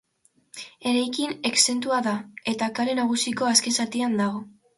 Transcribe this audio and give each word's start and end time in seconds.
Eraikin 0.91 1.35
exentua 1.49 1.99
da 2.07 2.15
eta 2.53 2.71
Kale 2.81 2.97
Nagusiko 3.01 3.53
azken 3.53 3.79
zatian 3.83 4.19
dago. 4.25 4.43